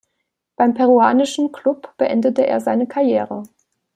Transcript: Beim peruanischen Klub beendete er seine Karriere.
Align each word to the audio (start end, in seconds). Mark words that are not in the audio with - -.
Beim 0.55 0.73
peruanischen 0.73 1.51
Klub 1.51 1.93
beendete 1.97 2.47
er 2.47 2.59
seine 2.59 2.87
Karriere. 2.87 3.43